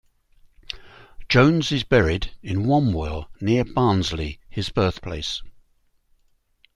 [1.29, 5.43] Jones is buried in Wombwell near Barnsley, his birthplace.